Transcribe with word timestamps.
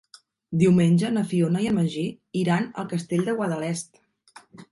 Diumenge 0.61 1.11
na 1.17 1.23
Fiona 1.33 1.61
i 1.65 1.67
en 1.73 1.75
Magí 1.79 2.07
iran 2.41 2.67
al 2.83 2.89
Castell 2.97 3.23
de 3.31 3.37
Guadalest. 3.43 4.03